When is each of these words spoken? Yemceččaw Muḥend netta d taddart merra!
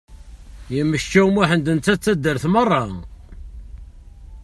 Yemceččaw 0.73 1.27
Muḥend 1.31 1.67
netta 1.77 1.93
d 1.95 2.01
taddart 2.03 2.43
merra! 2.53 2.83